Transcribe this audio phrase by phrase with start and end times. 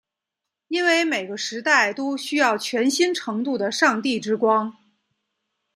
[0.69, 4.75] 因为每个时代都需要全新程度的上帝之光。